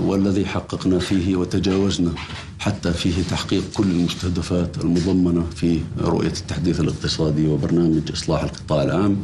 [0.03, 2.11] والذي حققنا فيه وتجاوزنا
[2.59, 9.17] حتى فيه تحقيق كل المستهدفات المضمنة في رؤية التحديث الاقتصادي وبرنامج إصلاح القطاع العام.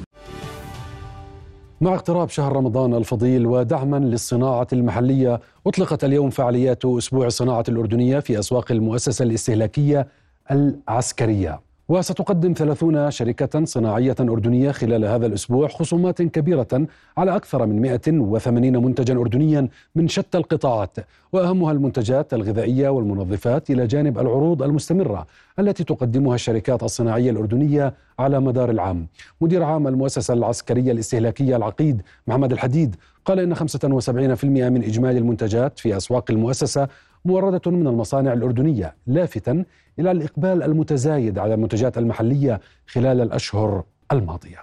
[1.82, 8.40] مع اقتراب شهر رمضان الفضيل ودعما للصناعة المحلية أطلقت اليوم فعاليات أسبوع الصناعة الأردنية في
[8.40, 10.08] أسواق المؤسسة الاستهلاكية
[10.52, 11.62] العسكرية.
[11.90, 19.14] وستقدم ثلاثون شركة صناعية أردنية خلال هذا الأسبوع خصومات كبيرة على أكثر من 180 منتجا
[19.14, 20.98] أردنيا من شتى القطاعات.
[21.34, 25.28] وأهمها المنتجات الغذائية والمنظفات إلى جانب العروض المستمرة
[25.60, 29.08] التي تقدمها الشركات الصناعية الأردنية على مدار العام.
[29.42, 35.98] مدير عام المؤسسة العسكرية الاستهلاكية العقيد محمد الحديد قال إن 75% من إجمالي المنتجات في
[35.98, 36.88] أسواق المؤسسة
[37.26, 39.66] موردة من المصانع الأردنية لافتا
[40.00, 44.60] إلى الإقبال المتزايد على المنتجات المحلية خلال الأشهر الماضية.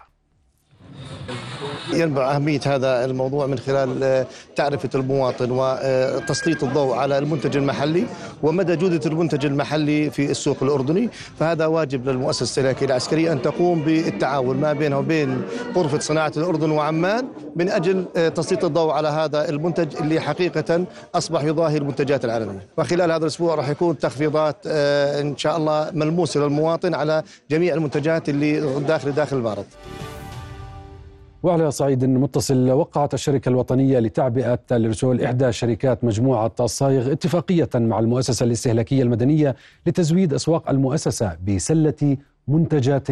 [1.92, 8.04] ينبع أهمية هذا الموضوع من خلال آه، تعرفة المواطن وتسليط الضوء على المنتج المحلي
[8.42, 11.10] ومدى جودة المنتج المحلي في السوق الأردني.
[11.38, 15.42] فهذا واجب للمؤسسة الاستهلاكية العسكرية أن تقوم بالتعاون ما بينها وبين
[15.76, 17.24] غرفة صناعة الأردن وعمان
[17.56, 22.66] من أجل آه، تسليط الضوء على هذا المنتج اللي حقيقة أصبح يضاهي المنتجات العالمية.
[22.78, 28.28] وخلال هذا الأسبوع راح يكون تخفيضات آه، إن شاء الله ملموسة للمواطن على جميع المنتجات
[28.28, 29.64] اللي داخل داخل المعرض
[31.42, 38.44] وعلى صعيد متصل وقعت الشركة الوطنية لتعبئة الرسول إحدى شركات مجموعة الصايغ اتفاقية مع المؤسسة
[38.44, 42.16] الاستهلاكية المدنية لتزويد أسواق المؤسسة بسلة
[42.48, 43.08] منتجات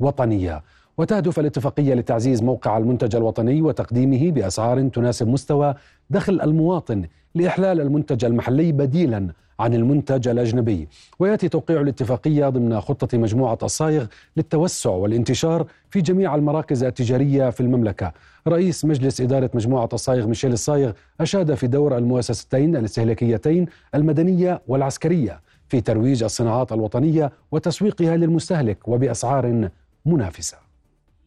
[0.00, 0.62] وطنية.
[0.98, 5.74] وتهدف الاتفاقية لتعزيز موقع المنتج الوطني وتقديمه بأسعار تناسب مستوى
[6.10, 7.04] دخل المواطن
[7.34, 9.28] لإحلال المنتج المحلي بديلا
[9.60, 10.88] عن المنتج الأجنبي.
[11.18, 14.06] ويأتي توقيع الاتفاقية ضمن خطة مجموعة الصايغ
[14.36, 18.12] للتوسع والانتشار في جميع المراكز التجارية في المملكة.
[18.48, 25.80] رئيس مجلس إدارة مجموعة الصايغ ميشيل الصايغ أشاد في دور المؤسستين الاستهلاكيتين المدنية والعسكرية في
[25.80, 29.68] ترويج الصناعات الوطنية وتسويقها للمستهلك وبأسعار
[30.06, 30.65] منافسة.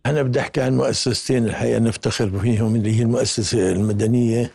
[0.06, 4.52] أنا بدي أحكي عن مؤسستين الحقيقة نفتخر فيهم اللي هي المؤسسة المدنية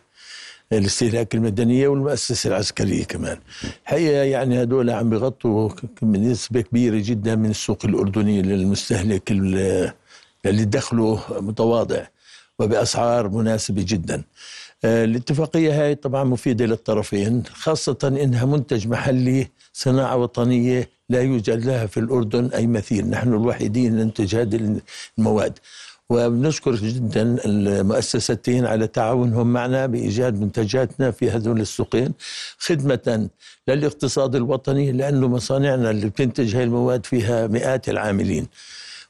[0.72, 3.38] الاستهلاك المدنية والمؤسسة العسكرية كمان.
[3.82, 5.70] الحقيقة يعني هدول عم بيغطوا
[6.02, 9.92] بنسبة كبيرة جدا من السوق الأردني للمستهلك اللي
[10.46, 12.06] دخله متواضع
[12.58, 14.22] وبأسعار مناسبة جدا.
[14.84, 22.00] الاتفاقية هاي طبعا مفيدة للطرفين خاصة إنها منتج محلي صناعة وطنية لا يوجد لها في
[22.00, 24.80] الأردن أي مثيل نحن الوحيدين ننتج هذه
[25.18, 25.58] المواد.
[26.10, 32.12] وبنشكر جدا المؤسستين على تعاونهم معنا بإيجاد منتجاتنا في هذول السوقين
[32.58, 33.28] خدمة
[33.68, 38.46] للاقتصاد الوطني لأنه مصانعنا اللي بتنتج هاي المواد فيها مئات العاملين.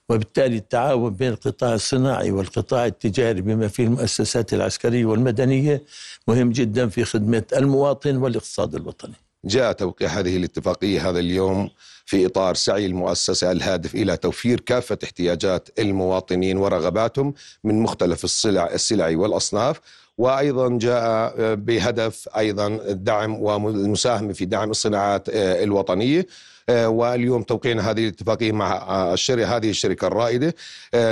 [0.08, 5.82] وبالتالي التعاون بين القطاع الصناعي والقطاع التجاري بما فيه المؤسسات العسكرية والمدنية
[6.28, 9.14] مهم جدا في خدمة المواطن والاقتصاد الوطني.
[9.44, 11.70] جاء توقيع هذه الاتفاقية هذا اليوم
[12.06, 19.16] في إطار سعي المؤسسة الهادف إلى توفير كافة احتياجات المواطنين ورغباتهم من مختلف السلع السلع
[19.16, 19.80] والأصناف
[20.18, 26.26] وأيضا جاء بهدف أيضا الدعم والمساهمه في دعم الصناعات الوطنية
[26.70, 30.54] واليوم توقيعنا هذه الاتفاقية مع الشركة هذه الشركة الرائدة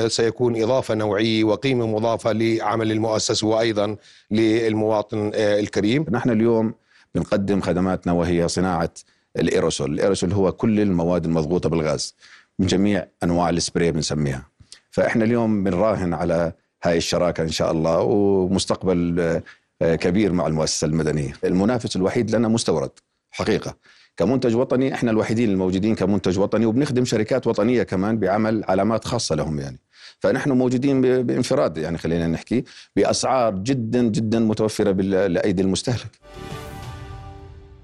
[0.08, 3.96] سيكون إضافة نوعية وقيمة مضافة لعمل المؤسسه وأيضا
[4.30, 6.06] للمواطن الكريم.
[6.10, 6.74] نحن اليوم
[7.14, 8.90] بنقدم خدماتنا وهي صناعة
[9.36, 12.14] الإيروسول، الإيروسول هو كل المواد المضغوطة بالغاز
[12.58, 14.48] من جميع أنواع السبراي بنسميها.
[14.90, 19.40] فإحنا اليوم بنراهن على هاي الشراكة إن شاء الله ومستقبل
[19.82, 21.32] كبير مع المؤسسة المدنية.
[21.44, 22.90] المنافس الوحيد لنا مستورد
[23.30, 23.76] حقيقة.
[24.16, 29.58] كمنتج وطني إحنا الوحيدين الموجودين كمنتج وطني وبنخدم شركات وطنية كمان بعمل علامات خاصة لهم
[29.58, 29.78] يعني.
[30.18, 32.64] فنحن موجودين بانفراد يعني خلينا نحكي
[32.96, 36.18] بأسعار جدا جدا متوفرة لأيدي المستهلك.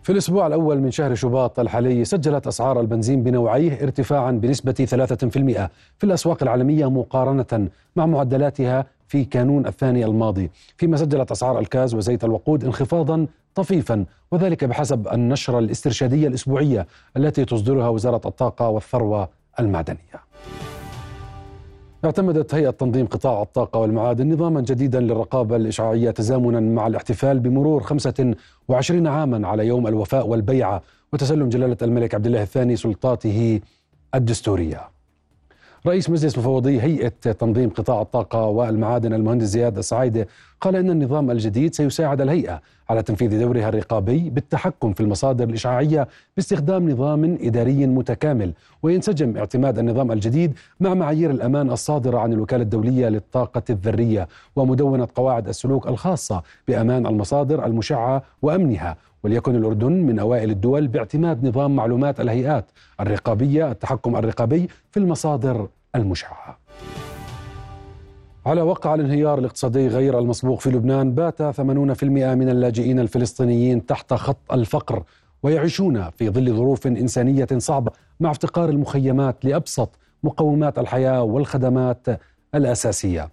[0.09, 5.69] في الأسبوع الأول من شهر شباط الحالي سجلت أسعار البنزين بنوعيه ارتفاعا بنسبة 3%
[5.99, 12.25] في الأسواق العالمية مقارنة مع معدلاتها في كانون الثاني الماضي فيما سجلت أسعار الكاز وزيت
[12.25, 19.29] الوقود انخفاضا طفيفا وذلك بحسب النشرة الاسترشادية الأسبوعية التي تصدرها وزارة الطاقة والثروة
[19.61, 20.21] المعدنية.
[22.05, 29.07] اعتمدت هيئة تنظيم قطاع الطاقة والمعادن نظاما جديدا للرقابة الإشعاعية تزامنا مع الاحتفال بمرور 25
[29.07, 30.83] عاما على يوم الوفاء والبيعة
[31.13, 33.61] وتسلم جلالة الملك عبد الله الثاني سلطاته
[34.15, 34.98] الدستورية.
[35.87, 40.29] رئيس مجلس مفوضي هيئة تنظيم قطاع الطاقة والمعادن المهندس زياد السعايدة
[40.61, 42.61] قال إن النظام الجديد سيساعد الهيئة
[42.91, 50.13] على تنفيذ دورها الرقابي بالتحكم في المصادر الإشعاعية باستخدام نظام إداري متكامل وينسجم اعتماد النظام
[50.13, 57.07] الجديد مع معايير الأمان الصادرة عن الوكالة الدولية للطاقة الذرية ومدونة قواعد السلوك الخاصة بأمان
[57.07, 58.97] المصادر المشعة وأمنها.
[59.25, 66.59] وليكن الأردن من أوائل الدول باعتماد نظام معلومات الهيئات الرقابية التحكم الرقابي في المصادر المشعة.
[68.47, 71.63] على وقع الانهيار الاقتصادي غير المسبوق في لبنان بات 80%
[72.03, 75.03] من اللاجئين الفلسطينيين تحت خط الفقر
[75.43, 82.07] ويعيشون في ظل ظروف إنسانية صعبة مع افتقار المخيمات لأبسط مقومات الحياة والخدمات
[82.55, 83.29] الأساسية.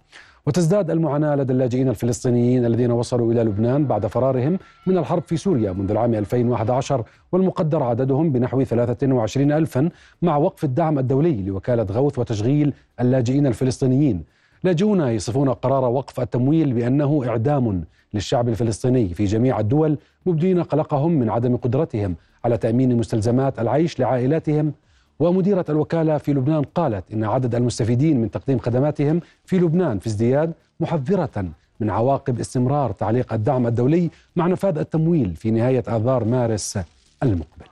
[0.46, 5.72] وتزداد المعاناة لدى اللاجئين الفلسطينيين الذين وصلوا إلى لبنان بعد فرارهم من الحرب في سوريا
[5.72, 9.90] منذ العام 2011 والمقدر عددهم بنحو 23 ألفا
[10.22, 14.24] مع وقف الدعم الدولي لوكالة غوث وتشغيل اللاجئين الفلسطينيين.
[14.64, 21.30] لاجئون يصفون قرار وقف التمويل بأنه إعدام للشعب الفلسطيني في جميع الدول مبدين قلقهم من
[21.30, 24.72] عدم قدرتهم على تأمين مستلزمات العيش لعائلاتهم
[25.18, 30.52] ومديرة الوكالة في لبنان قالت إن عدد المستفيدين من تقديم خدماتهم في لبنان في ازدياد
[30.80, 31.44] محذرة
[31.80, 36.78] من عواقب استمرار تعليق الدعم الدولي مع نفاذ التمويل في نهاية آذار مارس
[37.22, 37.66] المقبل.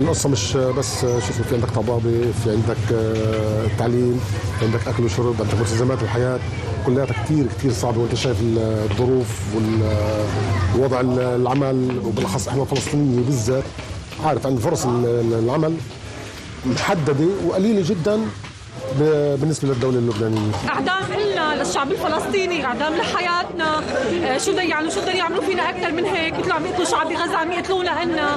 [0.00, 4.20] القصة مش بس شو اسمه في عندك طبابة في عندك آه، تعليم
[4.58, 6.38] في عندك أكل وشرب عندك مستلزمات الحياة
[6.86, 11.00] كلها كثير كثير صعبة وأنت شايف الظروف والوضع
[11.36, 13.64] العمل وبالأخص إحنا الفلسطينيين بالذات
[14.24, 15.76] عارف عند فرص العمل.
[16.66, 18.20] محددة وقليلة جدا
[19.40, 20.52] بالنسبة للدولة اللبنانية.
[20.70, 23.80] أعدام لنا للشعب الفلسطيني أعدام لحياتنا.
[24.24, 27.12] آه، شو بده يعملوا؟ شو بده يعملوا فينا أكثر من هيك؟ مثل عم يقتلوا شعب
[27.12, 28.36] غزة عم يقتلونا إلنا.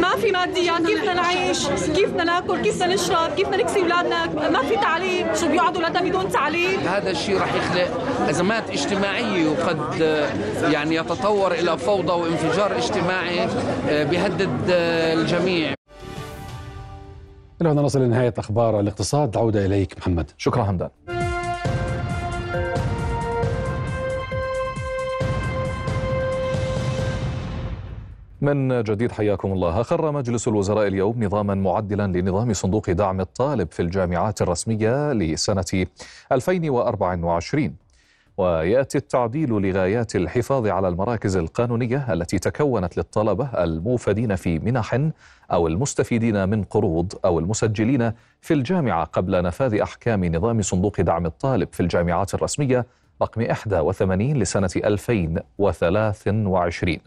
[0.00, 3.80] ما في ماديات كيف بدنا نعيش؟ كيف بدنا ناكل؟ كيف بدنا نشرب؟ كيف بدنا نكسي
[3.80, 5.26] أولادنا؟ ما في تعليم.
[5.40, 10.28] شو بيقعدوا أولادنا بدون تعليم؟ هذا الشيء راح يخلق أزمات اجتماعية وقد آه،
[10.70, 13.48] يعني يتطور إلى فوضى وانفجار اجتماعي
[13.88, 15.74] آه، بيهدد الجميع.
[17.64, 19.36] إلى هنا نصل لنهاية أخبار الاقتصاد.
[19.36, 20.30] عودة إليك محمد.
[20.38, 20.90] شكرا همدان
[28.40, 29.80] من جديد حياكم الله.
[29.80, 35.86] أقر مجلس الوزراء اليوم نظاما معدلا لنظام صندوق دعم الطالب في الجامعات الرسمية لسنة
[36.32, 37.76] 2024
[38.36, 45.00] ويأتي التعديل لغايات الحفاظ على المراكز القانونية التي تكونت للطلبة الموفدين في منح
[45.52, 51.68] أو المستفيدين من قروض أو المسجلين في الجامعة قبل نفاذ أحكام نظام صندوق دعم الطالب
[51.72, 52.86] في الجامعات الرسمية
[53.22, 56.98] رقم 81 لسنة 2023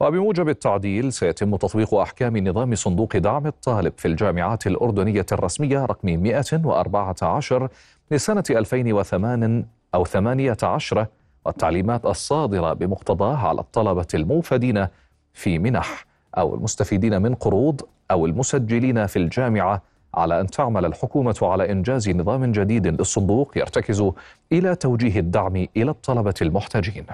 [0.00, 7.68] وبموجب التعديل سيتم تطبيق أحكام نظام صندوق دعم الطالب في الجامعات الأردنية الرسمية رقم 114
[8.10, 11.08] لسنة 2008 أو ثمانية عشرة
[11.44, 14.86] والتعليمات الصادرة بمقتضاه على الطلبة الموفدين
[15.34, 16.06] في منح
[16.38, 17.80] أو المستفيدين من قروض
[18.10, 19.82] أو المسجلين في الجامعة
[20.14, 24.10] على أن تعمل الحكومة على إنجاز نظام جديد للصندوق يرتكز
[24.52, 27.06] إلى توجيه الدعم إلى الطلبة المحتاجين.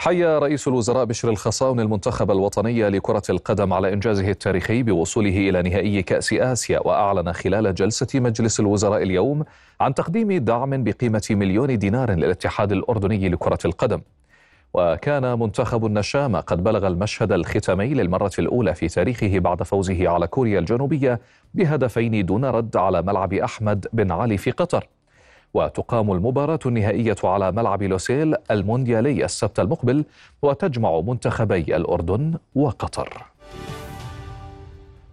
[0.00, 6.02] حيا رئيس الوزراء بشر الخصاون المنتخب الوطني لكرة القدم على إنجازه التاريخي بوصوله إلى نهائي
[6.02, 9.44] كأس آسيا وأعلن خلال جلسة مجلس الوزراء اليوم
[9.80, 14.00] عن تقديم دعم بقيمة مليون دينار للاتحاد الأردني لكرة القدم.
[14.74, 20.58] وكان منتخب النشامة قد بلغ المشهد الختامي للمرة الأولى في تاريخه بعد فوزه على كوريا
[20.58, 21.20] الجنوبية
[21.54, 24.88] بهدفين دون رد على ملعب أحمد بن علي في قطر.
[25.54, 30.04] وتقام المباراة النهائية على ملعب لوسيل المونديالي السبت المقبل
[30.42, 33.24] وتجمع منتخبي الأردن وقطر.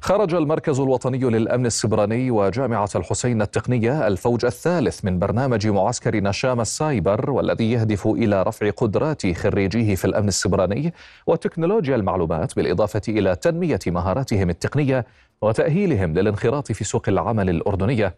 [0.02, 7.32] خرج المركز الوطني للأمن السيبراني وجامعة الحسين التقنية الفوج الثالث من برنامج معسكر نشام السايبر
[7.32, 10.94] والذي يهدف إلى رفع قدرات خريجيه في الأمن السيبراني
[11.28, 15.06] وتكنولوجيا المعلومات بالإضافة إلى تنمية مهاراتهم التقنية
[15.42, 18.16] وتأهيلهم للانخراط في سوق العمل الأردنية.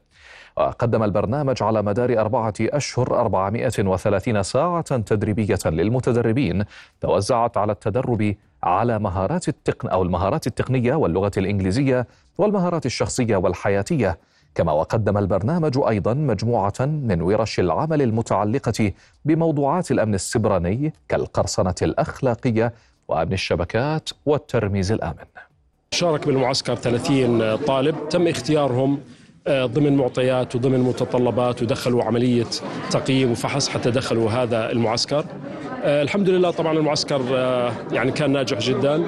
[0.57, 6.63] وقدم البرنامج على مدار أربعة أشهر 430 ساعة تدريبية للمتدربين
[7.01, 14.17] توزعت على التدرب على مهارات التقن أو المهارات التقنية واللغة الإنجليزية والمهارات الشخصية والحياتية.
[14.55, 18.91] كما وقدم البرنامج أيضا مجموعة من ورش العمل المتعلقة
[19.25, 22.73] بموضوعات الأمن السبراني كالقرصنة الأخلاقية
[23.07, 25.25] وأمن الشبكات والترميز الآمن.
[25.91, 28.99] شارك بالمعسكر 30 طالب تم اختيارهم
[29.49, 32.47] ضمن معطيات وضمن متطلبات ودخلوا عملية
[32.91, 35.25] تقييم وفحص حتى دخلوا هذا المعسكر.
[35.83, 37.21] الحمد لله طبعا المعسكر
[37.91, 39.03] يعني كان ناجح جدا.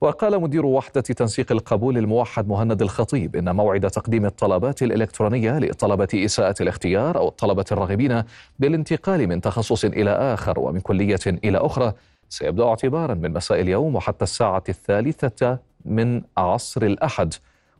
[0.00, 6.54] وقال مدير وحدة تنسيق القبول الموحد مهند الخطيب إن موعد تقديم الطلبات الإلكترونية لطلبة إساءة
[6.60, 8.22] الاختيار أو الطلبة الراغبين
[8.58, 11.92] بالانتقال من تخصص إلى آخر ومن كلية إلى أخرى
[12.28, 17.34] سيبدأ اعتبارا من مساء اليوم وحتى الساعة الثالثة من عصر الأحد.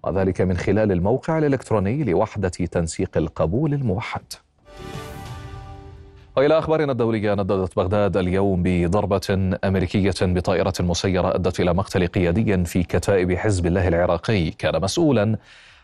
[0.08, 4.22] وذلك من خلال الموقع الإلكتروني لوحدة تنسيق القبول الموحد.
[6.36, 12.82] وإلى أخبارنا الدولية نددت بغداد اليوم بضربة أمريكية بطائرة مسيرة أدت إلى مقتل قيادي في
[12.82, 14.50] كتائب حزب الله العراقي.
[14.50, 15.36] كان مسؤولا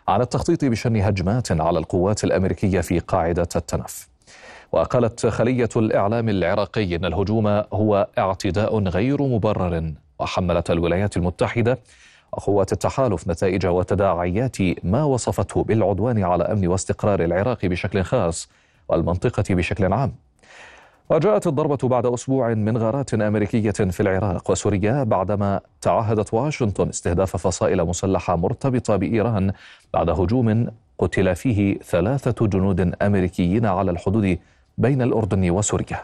[0.08, 4.08] عن التخطيط بشن هجمات على القوات الأمريكية في قاعدة التنف.
[4.72, 11.78] وقالت خلية الإعلام العراقي أن الهجوم هو اعتداء غير مبرر وحملت الولايات المتحدة
[12.36, 18.48] وقوات التحالف نتائج وتداعيات ما وصفته بالعدوان على أمن واستقرار العراق بشكل خاص
[18.88, 20.12] والمنطقة بشكل عام.
[21.10, 27.84] وجاءت الضربة بعد أسبوع من غارات أمريكية في العراق وسوريا بعدما تعهدت واشنطن استهداف فصائل
[27.84, 29.52] مسلحة مرتبطة بإيران
[29.94, 30.66] بعد هجوم
[30.98, 34.38] قتل فيه ثلاثة جنود أمريكيين على الحدود
[34.78, 35.98] بين الأردن وسوريا.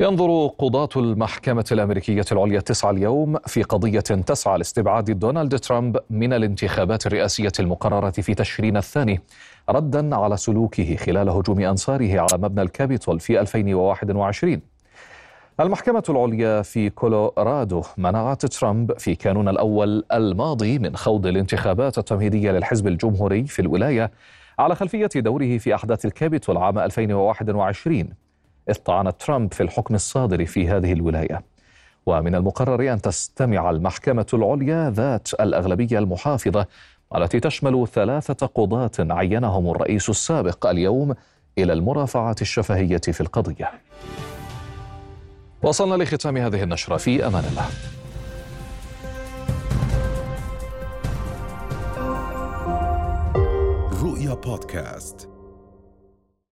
[0.00, 7.06] ينظر قضاة المحكمة الأمريكية العليا التسعة اليوم في قضية تسعى لاستبعاد دونالد ترامب من الانتخابات
[7.06, 9.20] الرئاسية المقررة في تشرين الثاني
[9.68, 14.60] ردا على سلوكه خلال هجوم أنصاره على مبنى الكابيتول في 2021
[15.60, 22.86] المحكمة العليا في كولورادو منعت ترامب في كانون الأول الماضي من خوض الانتخابات التمهيدية للحزب
[22.86, 24.10] الجمهوري في الولاية
[24.58, 28.27] على خلفية دوره في أحداث الكابيتول عام 2021
[28.68, 31.42] إذ طعن ترامب في الحكم الصادر في هذه الولاية.
[32.06, 36.66] ومن المقرر أن تستمع المحكمة العليا ذات الأغلبية المحافظة
[37.16, 41.14] التي تشمل ثلاثة قضاة عينهم الرئيس السابق اليوم
[41.58, 43.72] إلى المرافعات الشفهية في القضية.
[45.62, 46.96] وصلنا لختام هذه النشرة.
[46.96, 47.66] في أمان الله.
[54.02, 55.27] رؤيا بودكاست.